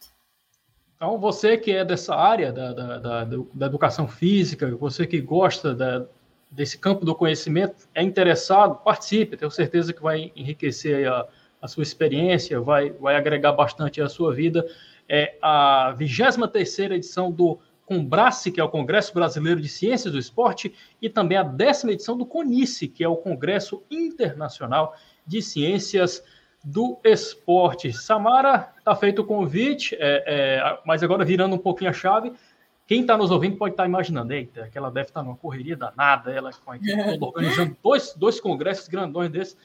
Então, 0.96 1.20
você 1.20 1.58
que 1.58 1.72
é 1.72 1.84
dessa 1.84 2.16
área 2.16 2.54
da, 2.54 2.74
da, 2.74 2.98
da, 2.98 3.24
da 3.54 3.66
educação 3.66 4.08
física, 4.08 4.76
você 4.76 5.06
que 5.06 5.20
gosta 5.20 5.74
da, 5.74 6.06
desse 6.50 6.78
campo 6.78 7.06
do 7.06 7.14
conhecimento, 7.14 7.88
é 7.94 8.02
interessado, 8.02 8.76
participe, 8.76 9.36
tenho 9.36 9.52
certeza 9.52 9.92
que 9.92 10.02
vai 10.02 10.32
enriquecer 10.36 11.08
a, 11.12 11.28
a 11.66 11.68
sua 11.68 11.84
experiência, 11.84 12.62
vai, 12.62 12.92
vai 12.92 13.16
agregar 13.16 13.52
bastante 13.52 14.02
à 14.02 14.08
sua 14.08 14.34
vida. 14.34 14.66
É 15.10 15.36
a 15.42 15.94
23 15.98 16.80
edição 16.92 17.32
do 17.32 17.60
Combrace, 17.86 18.52
que 18.52 18.60
é 18.60 18.64
o 18.64 18.70
Congresso 18.70 19.14
Brasileiro 19.14 19.60
de 19.60 19.68
Ciências 19.68 20.14
do 20.14 20.20
Esporte, 20.20 20.74
e 21.02 21.10
também 21.10 21.38
a 21.38 21.44
décima 21.44 21.92
edição 21.92 22.18
do 22.18 22.26
CONICE, 22.26 22.88
que 22.88 23.04
é 23.04 23.08
o 23.08 23.18
Congresso 23.18 23.84
Internacional 23.92 24.96
de 25.26 25.42
Ciências 25.42 26.24
do 26.64 27.00
Esporte. 27.04 27.94
Samara, 27.94 28.74
está 28.78 28.96
feito 28.96 29.22
o 29.22 29.26
convite, 29.26 29.96
é, 30.00 30.24
é, 30.26 30.80
mas 30.86 31.04
agora 31.04 31.24
virando 31.26 31.56
um 31.56 31.60
pouquinho 31.60 31.92
a 31.92 31.94
chave, 31.94 32.34
quem 32.88 33.02
está 33.02 33.18
nos 33.18 33.32
ouvindo 33.32 33.58
pode 33.58 33.74
estar 33.74 33.84
tá 33.84 33.90
imaginando, 33.90 34.32
eita, 34.34 34.68
que 34.72 34.78
ela 34.78 34.92
deve 34.92 35.10
estar 35.10 35.22
tá 35.22 35.24
numa 35.26 35.36
correria 35.36 35.76
danada, 35.76 36.32
ela 36.32 36.52
organizando 37.20 37.76
dois, 37.84 38.14
dois 38.16 38.40
congressos 38.40 38.88
grandões 38.88 39.32
desses. 39.32 39.58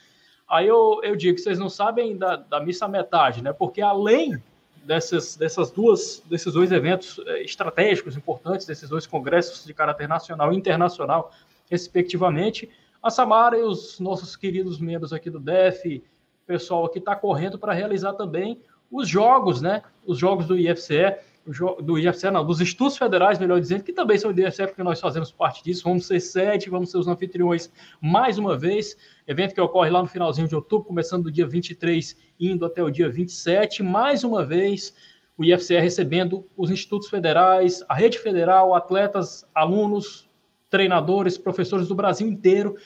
Aí 0.51 0.67
eu, 0.67 0.99
eu 1.01 1.15
digo 1.15 1.35
que 1.35 1.41
vocês 1.41 1.57
não 1.57 1.69
sabem 1.69 2.17
da, 2.17 2.35
da 2.35 2.59
missa 2.59 2.85
metade, 2.85 3.41
né? 3.41 3.53
Porque 3.53 3.81
além 3.81 4.37
dessas, 4.83 5.37
dessas 5.37 5.71
duas, 5.71 6.21
desses 6.25 6.51
dois 6.51 6.73
eventos 6.73 7.21
é, 7.25 7.41
estratégicos 7.41 8.17
importantes, 8.17 8.65
desses 8.65 8.89
dois 8.89 9.07
congressos 9.07 9.63
de 9.63 9.73
caráter 9.73 10.09
nacional 10.09 10.51
e 10.51 10.57
internacional, 10.57 11.31
respectivamente, 11.69 12.69
a 13.01 13.09
Samara 13.09 13.57
e 13.57 13.61
os 13.61 13.97
nossos 14.01 14.35
queridos 14.35 14.77
membros 14.77 15.13
aqui 15.13 15.29
do 15.29 15.39
DEF, 15.39 16.03
pessoal 16.45 16.83
aqui 16.83 16.99
está 16.99 17.15
correndo 17.15 17.57
para 17.57 17.71
realizar 17.71 18.11
também 18.13 18.59
os 18.91 19.07
jogos, 19.07 19.61
né? 19.61 19.81
Os 20.05 20.17
jogos 20.17 20.47
do 20.47 20.57
IFCE, 20.57 21.15
do 21.45 21.97
IFCE, 21.97 22.29
não, 22.29 22.45
dos 22.45 22.61
Institutos 22.61 22.97
Federais, 22.97 23.39
melhor 23.39 23.59
dizendo, 23.59 23.83
que 23.83 23.91
também 23.91 24.17
são 24.17 24.31
do 24.31 24.39
IFCE, 24.39 24.67
porque 24.67 24.83
nós 24.83 24.99
fazemos 24.99 25.31
parte 25.31 25.63
disso. 25.63 25.83
Vamos 25.83 26.05
ser 26.05 26.19
sete, 26.19 26.69
vamos 26.69 26.91
ser 26.91 26.97
os 26.97 27.07
anfitriões 27.07 27.71
mais 27.99 28.37
uma 28.37 28.57
vez. 28.57 28.95
Evento 29.27 29.55
que 29.55 29.61
ocorre 29.61 29.89
lá 29.89 30.01
no 30.01 30.07
finalzinho 30.07 30.47
de 30.47 30.55
outubro, 30.55 30.87
começando 30.87 31.23
do 31.23 31.31
dia 31.31 31.47
23, 31.47 32.15
indo 32.39 32.65
até 32.65 32.83
o 32.83 32.91
dia 32.91 33.09
27. 33.09 33.81
Mais 33.81 34.23
uma 34.23 34.45
vez, 34.45 34.93
o 35.37 35.43
IFCE 35.43 35.79
recebendo 35.79 36.47
os 36.55 36.69
institutos 36.69 37.09
federais, 37.09 37.83
a 37.89 37.95
rede 37.95 38.19
federal, 38.19 38.75
atletas, 38.75 39.45
alunos, 39.55 40.29
treinadores, 40.69 41.37
professores 41.37 41.87
do 41.87 41.95
Brasil 41.95 42.27
inteiro. 42.27 42.77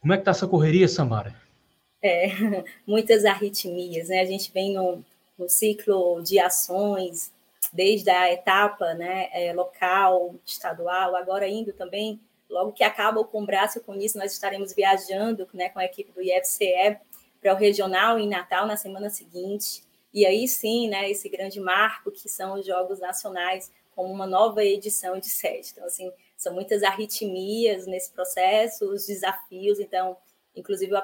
Como 0.00 0.12
é 0.12 0.16
que 0.16 0.20
está 0.20 0.32
essa 0.32 0.46
correria, 0.46 0.86
Samara? 0.86 1.34
É, 2.02 2.28
muitas 2.86 3.24
arritmias, 3.24 4.08
né? 4.08 4.20
A 4.20 4.26
gente 4.26 4.52
vem 4.52 4.74
no, 4.74 5.02
no 5.38 5.48
ciclo 5.48 6.22
de 6.22 6.38
ações, 6.38 7.32
desde 7.76 8.08
a 8.08 8.32
etapa 8.32 8.94
né, 8.94 9.28
é, 9.32 9.52
local, 9.52 10.34
estadual, 10.46 11.14
agora 11.14 11.46
indo 11.46 11.74
também, 11.74 12.18
logo 12.48 12.72
que 12.72 12.82
acaba 12.82 13.20
o 13.20 13.24
Combraço, 13.24 13.82
com 13.82 13.94
isso 13.94 14.16
nós 14.16 14.32
estaremos 14.32 14.72
viajando 14.72 15.46
né, 15.52 15.68
com 15.68 15.78
a 15.78 15.84
equipe 15.84 16.10
do 16.10 16.22
IFCE 16.22 16.96
para 17.38 17.52
o 17.52 17.56
regional 17.56 18.18
em 18.18 18.26
Natal 18.26 18.66
na 18.66 18.78
semana 18.78 19.10
seguinte. 19.10 19.84
E 20.12 20.24
aí 20.24 20.48
sim, 20.48 20.88
né, 20.88 21.10
esse 21.10 21.28
grande 21.28 21.60
marco 21.60 22.10
que 22.10 22.30
são 22.30 22.54
os 22.54 22.64
Jogos 22.64 22.98
Nacionais, 22.98 23.70
como 23.94 24.10
uma 24.10 24.26
nova 24.26 24.64
edição 24.64 25.18
de 25.18 25.28
sede. 25.28 25.68
Então, 25.72 25.84
assim, 25.84 26.10
são 26.34 26.54
muitas 26.54 26.82
arritmias 26.82 27.86
nesse 27.86 28.10
processo, 28.10 28.90
os 28.90 29.06
desafios. 29.06 29.80
Então, 29.80 30.16
inclusive, 30.54 30.92
eu 30.92 31.02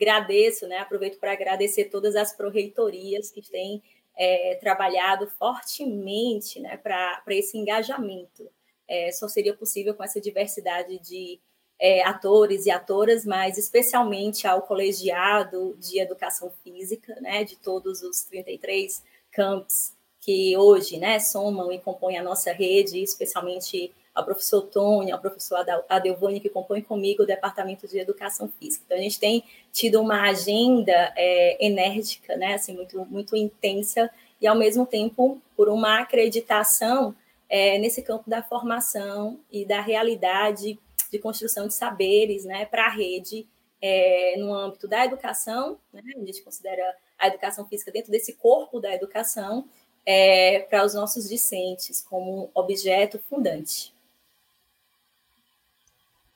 agradeço, 0.00 0.66
né? 0.66 0.78
Aproveito 0.78 1.18
para 1.18 1.32
agradecer 1.32 1.86
todas 1.86 2.14
as 2.14 2.32
proreitorias 2.32 3.30
que 3.30 3.42
têm 3.42 3.82
é, 4.16 4.56
trabalhado 4.60 5.26
fortemente 5.38 6.60
né, 6.60 6.76
para 6.76 7.22
esse 7.28 7.56
engajamento. 7.56 8.48
É, 8.88 9.10
só 9.12 9.28
seria 9.28 9.54
possível 9.54 9.94
com 9.94 10.04
essa 10.04 10.20
diversidade 10.20 10.98
de 10.98 11.40
é, 11.78 12.02
atores 12.06 12.66
e 12.66 12.70
atoras, 12.70 13.24
mas 13.24 13.58
especialmente 13.58 14.46
ao 14.46 14.62
colegiado 14.62 15.76
de 15.78 15.98
educação 15.98 16.52
física, 16.62 17.14
né, 17.20 17.44
de 17.44 17.56
todos 17.56 18.02
os 18.02 18.22
33 18.22 19.02
campos 19.30 19.92
que 20.20 20.56
hoje 20.56 20.98
né, 20.98 21.18
somam 21.18 21.72
e 21.72 21.80
compõem 21.80 22.16
a 22.16 22.22
nossa 22.22 22.52
rede, 22.52 23.02
especialmente 23.02 23.92
ao 24.14 24.24
professor 24.24 24.62
Tony, 24.62 25.10
ao 25.10 25.18
professor 25.18 25.64
Adelvani, 25.88 26.40
que 26.40 26.48
compõe 26.48 26.82
comigo 26.82 27.22
o 27.22 27.26
Departamento 27.26 27.88
de 27.88 27.98
Educação 27.98 28.48
Física. 28.60 28.84
Então, 28.86 28.98
a 28.98 29.00
gente 29.00 29.18
tem 29.18 29.44
tido 29.72 30.00
uma 30.00 30.28
agenda 30.28 31.12
é, 31.16 31.64
enérgica, 31.64 32.36
né, 32.36 32.54
assim, 32.54 32.74
muito, 32.74 33.04
muito 33.06 33.36
intensa, 33.36 34.10
e, 34.40 34.46
ao 34.46 34.56
mesmo 34.56 34.84
tempo, 34.84 35.40
por 35.56 35.68
uma 35.68 36.00
acreditação 36.00 37.14
é, 37.48 37.78
nesse 37.78 38.02
campo 38.02 38.28
da 38.28 38.42
formação 38.42 39.38
e 39.50 39.64
da 39.64 39.80
realidade 39.80 40.78
de 41.10 41.18
construção 41.18 41.68
de 41.68 41.74
saberes 41.74 42.44
né, 42.44 42.64
para 42.64 42.86
a 42.86 42.90
rede 42.90 43.46
é, 43.80 44.34
no 44.38 44.54
âmbito 44.54 44.88
da 44.88 45.04
educação, 45.04 45.78
né, 45.92 46.02
a 46.16 46.24
gente 46.24 46.42
considera 46.42 46.96
a 47.18 47.28
educação 47.28 47.66
física 47.66 47.92
dentro 47.92 48.10
desse 48.10 48.32
corpo 48.34 48.80
da 48.80 48.94
educação, 48.94 49.68
é, 50.04 50.60
para 50.60 50.84
os 50.84 50.94
nossos 50.94 51.28
discentes 51.28 52.00
como 52.00 52.50
objeto 52.54 53.18
fundante. 53.28 53.91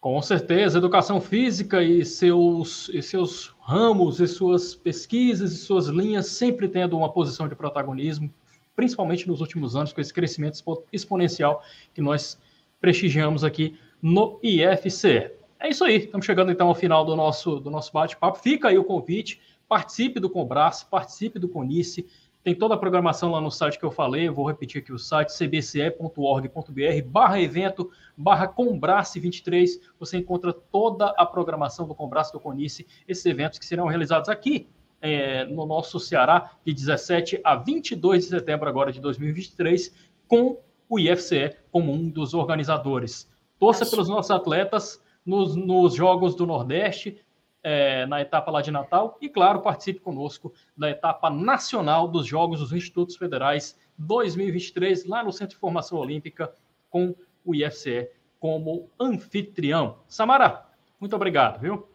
Com 0.07 0.23
certeza, 0.23 0.79
educação 0.79 1.21
física 1.21 1.83
e 1.83 2.05
seus, 2.05 2.89
e 2.91 3.03
seus 3.03 3.53
ramos, 3.61 4.21
e 4.21 4.29
suas 4.29 4.73
pesquisas 4.73 5.53
e 5.53 5.57
suas 5.57 5.89
linhas 5.89 6.29
sempre 6.29 6.69
tendo 6.69 6.97
uma 6.97 7.13
posição 7.13 7.49
de 7.49 7.57
protagonismo, 7.57 8.33
principalmente 8.77 9.27
nos 9.27 9.41
últimos 9.41 9.75
anos, 9.75 9.93
com 9.93 10.01
esse 10.01 10.15
crescimento 10.15 10.63
exponencial 10.93 11.61
que 11.93 12.01
nós 12.01 12.39
prestigiamos 12.81 13.43
aqui 13.43 13.77
no 14.01 14.39
IFC. 14.45 15.33
É 15.59 15.71
isso 15.71 15.85
aí, 15.85 15.97
estamos 15.97 16.25
chegando 16.25 16.53
então 16.53 16.69
ao 16.69 16.75
final 16.77 17.05
do 17.05 17.17
nosso, 17.17 17.59
do 17.59 17.69
nosso 17.69 17.93
bate-papo. 17.93 18.39
Fica 18.39 18.69
aí 18.69 18.79
o 18.79 18.85
convite, 18.85 19.41
participe 19.69 20.21
do 20.21 20.31
Combras, 20.31 20.85
participe 20.85 21.41
do 21.41 21.49
Conice, 21.49 22.07
tem 22.47 22.55
toda 22.55 22.75
a 22.77 22.79
programação 22.79 23.33
lá 23.33 23.41
no 23.41 23.51
site 23.51 23.77
que 23.77 23.85
eu 23.85 23.91
falei, 23.91 24.29
eu 24.29 24.33
vou 24.33 24.47
repetir 24.47 24.81
aqui 24.81 24.93
o 24.93 24.99
site, 25.01 25.31
cbce.org.br, 25.31 27.03
barra 27.05 27.41
evento, 27.41 27.91
barra 28.17 28.47
Combrace 28.47 29.19
23, 29.19 29.81
você 29.99 30.19
encontra 30.19 30.53
toda 30.53 31.07
a 31.19 31.27
programação 31.27 31.89
do 31.89 31.95
Combrace 31.97 32.33
do 32.33 32.39
Conice, 32.39 32.87
esses 33.09 33.27
eventos 33.27 33.59
que 33.59 33.67
serão 33.67 33.89
realizados 33.89 34.29
aqui 34.29 34.69
é, 35.01 35.45
no 35.47 35.67
nosso 35.67 35.99
Ceará, 35.99 36.53
de 36.65 36.73
17 36.73 37.41
a 37.43 37.57
22 37.57 38.23
de 38.23 38.31
setembro 38.31 38.69
agora 38.69 38.93
de 38.93 39.01
2023, 39.01 39.93
com 40.29 40.61
o 40.89 41.01
IFCE 41.01 41.57
como 41.73 41.93
um 41.93 42.09
dos 42.09 42.33
organizadores. 42.33 43.29
Torça 43.59 43.85
pelos 43.85 44.09
nossos 44.09 44.31
atletas 44.31 45.03
nos, 45.27 45.57
nos 45.57 45.97
Jogos 45.97 46.37
do 46.37 46.47
Nordeste, 46.47 47.19
é, 47.69 48.07
na 48.07 48.21
etapa 48.21 48.49
lá 48.49 48.63
de 48.63 48.71
Natal 48.71 49.19
e, 49.21 49.29
claro, 49.29 49.61
participe 49.61 49.99
conosco 49.99 50.55
da 50.77 50.89
etapa 50.89 51.29
nacional 51.29 52.07
dos 52.07 52.25
Jogos 52.25 52.61
dos 52.61 52.73
Institutos 52.73 53.17
Federais 53.17 53.77
2023, 53.99 55.05
lá 55.05 55.25
no 55.25 55.33
Centro 55.33 55.57
de 55.57 55.61
Formação 55.61 55.99
Olímpica, 55.99 56.55
com 56.89 57.13
o 57.45 57.57
IFCE 57.57 58.09
como 58.39 58.89
anfitrião. 59.01 59.99
Samara, 60.07 60.65
muito 61.01 61.17
obrigado, 61.17 61.61
viu? 61.61 61.89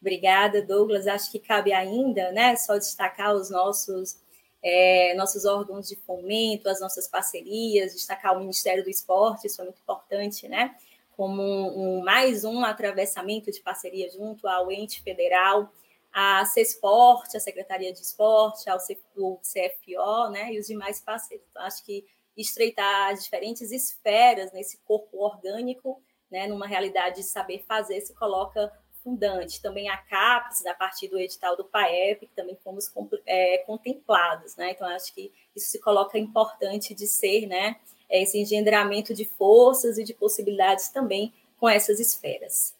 Obrigada, 0.00 0.60
Douglas. 0.60 1.06
Acho 1.06 1.30
que 1.30 1.38
cabe 1.38 1.72
ainda, 1.72 2.32
né, 2.32 2.56
só 2.56 2.76
destacar 2.76 3.36
os 3.36 3.50
nossos 3.50 4.20
é, 4.64 5.14
nossos 5.14 5.44
órgãos 5.44 5.86
de 5.86 5.94
fomento, 5.94 6.68
as 6.68 6.80
nossas 6.80 7.06
parcerias, 7.06 7.94
destacar 7.94 8.34
o 8.34 8.40
Ministério 8.40 8.82
do 8.82 8.90
Esporte, 8.90 9.46
isso 9.46 9.60
é 9.60 9.64
muito 9.64 9.78
importante, 9.78 10.48
né? 10.48 10.74
Como 11.16 11.42
um, 11.42 12.02
mais 12.02 12.44
um 12.44 12.64
atravessamento 12.64 13.50
de 13.50 13.60
parceria 13.60 14.10
junto 14.10 14.46
ao 14.46 14.70
ente 14.70 15.02
federal, 15.02 15.72
a 16.12 16.44
CESPORT, 16.44 17.36
a 17.36 17.40
Secretaria 17.40 17.92
de 17.92 18.00
Esporte, 18.00 18.70
ao 18.70 18.78
CFO, 18.78 20.30
né, 20.30 20.52
e 20.52 20.60
os 20.60 20.66
demais 20.66 21.00
parceiros. 21.00 21.44
Então, 21.50 21.62
acho 21.62 21.84
que 21.84 22.06
estreitar 22.36 23.12
as 23.12 23.24
diferentes 23.24 23.72
esferas 23.72 24.52
nesse 24.52 24.78
corpo 24.84 25.18
orgânico, 25.18 26.00
né, 26.30 26.46
numa 26.46 26.66
realidade 26.66 27.16
de 27.16 27.22
saber 27.24 27.64
fazer, 27.66 28.00
se 28.00 28.14
coloca 28.14 28.72
fundante. 29.04 29.60
Também 29.60 29.88
a 29.88 29.98
CAPES, 29.98 30.64
a 30.66 30.74
partir 30.74 31.08
do 31.08 31.18
edital 31.18 31.56
do 31.56 31.64
PAEP, 31.64 32.26
que 32.26 32.34
também 32.34 32.56
fomos 32.56 32.90
é, 33.26 33.58
contemplados. 33.58 34.56
Né? 34.56 34.70
Então, 34.70 34.88
acho 34.88 35.14
que 35.14 35.32
isso 35.54 35.68
se 35.68 35.80
coloca 35.80 36.18
importante 36.18 36.94
de 36.94 37.06
ser 37.06 37.46
né, 37.46 37.76
esse 38.22 38.38
engendramento 38.38 39.14
de 39.14 39.24
forças 39.24 39.98
e 39.98 40.04
de 40.04 40.14
possibilidades 40.14 40.88
também 40.88 41.32
com 41.58 41.68
essas 41.68 41.98
esferas. 42.00 42.74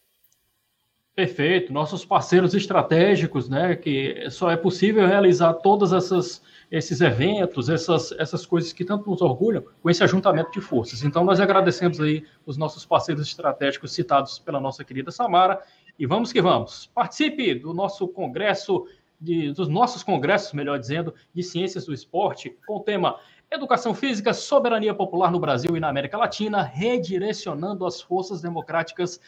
Perfeito, 1.15 1.73
nossos 1.73 2.05
parceiros 2.05 2.55
estratégicos, 2.55 3.49
né, 3.49 3.77
que 3.77 4.29
só 4.31 4.51
é 4.51 4.57
possível 4.57 5.07
realizar 5.07 5.55
todas 5.55 5.93
essas 5.93 6.43
esses 6.71 7.01
eventos, 7.01 7.69
essas, 7.69 8.11
essas 8.13 8.45
coisas 8.45 8.73
que 8.73 8.85
tanto 8.85 9.09
nos 9.09 9.23
orgulham, 9.23 9.63
com 9.81 9.89
esse 9.89 10.03
ajuntamento 10.03 10.51
de 10.51 10.61
forças. 10.61 11.05
Então, 11.05 11.23
nós 11.23 11.39
agradecemos 11.39 12.01
aí 12.01 12.25
os 12.45 12.57
nossos 12.57 12.85
parceiros 12.85 13.27
estratégicos 13.29 13.93
citados 13.93 14.41
pela 14.41 14.59
nossa 14.59 14.83
querida 14.83 15.13
Samara, 15.13 15.63
e 15.97 16.05
vamos 16.05 16.33
que 16.33 16.43
vamos. 16.43 16.91
Participe 16.93 17.55
do 17.55 17.73
nosso 17.73 18.09
congresso, 18.09 18.89
de, 19.21 19.53
dos 19.53 19.69
nossos 19.69 20.03
congressos, 20.03 20.53
melhor 20.53 20.79
dizendo, 20.79 21.15
de 21.33 21.45
ciências 21.45 21.87
do 21.87 21.95
esporte, 21.95 22.51
com 22.67 22.79
o 22.79 22.81
tema 22.81 23.21
Educação 23.55 23.95
Física, 23.95 24.35
Soberania 24.35 24.95
Popular 24.95 25.31
no 25.31 25.39
Brasil 25.39 25.77
e 25.77 25.81
na 25.81 25.89
América 25.89 26.19
Latina, 26.19 26.63
redirecionando 26.63 27.87
as 27.87 28.01
forças 28.01 28.43
democráticas 28.43 29.21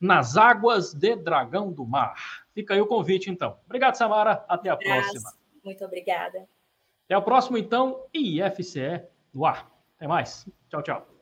nas 0.00 0.36
águas 0.36 0.94
de 0.94 1.14
Dragão 1.16 1.72
do 1.72 1.86
Mar. 1.86 2.44
Fica 2.52 2.74
aí 2.74 2.80
o 2.80 2.86
convite, 2.86 3.30
então. 3.30 3.58
Obrigado, 3.66 3.94
Samara. 3.94 4.44
Até 4.48 4.70
a 4.70 4.76
próxima. 4.76 5.32
Muito 5.64 5.84
obrigada. 5.84 6.48
Até 7.04 7.16
o 7.16 7.22
próximo, 7.22 7.58
então, 7.58 8.06
IFCE 8.12 9.02
no 9.32 9.44
ar. 9.44 9.70
Até 9.96 10.08
mais. 10.08 10.48
Tchau, 10.68 10.82
tchau. 10.82 11.19